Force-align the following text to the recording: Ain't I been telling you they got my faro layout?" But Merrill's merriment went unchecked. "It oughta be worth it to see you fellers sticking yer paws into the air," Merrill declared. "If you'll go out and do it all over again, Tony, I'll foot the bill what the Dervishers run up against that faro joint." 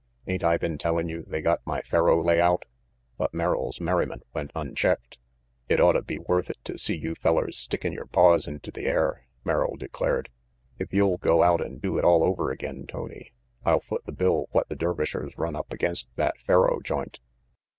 Ain't 0.25 0.43
I 0.43 0.57
been 0.57 0.79
telling 0.79 1.09
you 1.09 1.21
they 1.27 1.41
got 1.41 1.61
my 1.63 1.83
faro 1.83 2.19
layout?" 2.23 2.65
But 3.19 3.35
Merrill's 3.35 3.79
merriment 3.79 4.23
went 4.33 4.49
unchecked. 4.55 5.19
"It 5.69 5.79
oughta 5.79 6.01
be 6.01 6.17
worth 6.17 6.49
it 6.49 6.57
to 6.63 6.79
see 6.79 6.95
you 6.95 7.13
fellers 7.13 7.55
sticking 7.55 7.93
yer 7.93 8.05
paws 8.07 8.47
into 8.47 8.71
the 8.71 8.87
air," 8.87 9.27
Merrill 9.43 9.75
declared. 9.77 10.31
"If 10.79 10.91
you'll 10.91 11.19
go 11.19 11.43
out 11.43 11.63
and 11.63 11.79
do 11.79 11.99
it 11.99 12.03
all 12.03 12.23
over 12.23 12.49
again, 12.49 12.87
Tony, 12.87 13.31
I'll 13.63 13.81
foot 13.81 14.03
the 14.07 14.11
bill 14.11 14.47
what 14.49 14.69
the 14.69 14.75
Dervishers 14.75 15.37
run 15.37 15.55
up 15.55 15.71
against 15.71 16.07
that 16.15 16.35
faro 16.39 16.79
joint." 16.83 17.19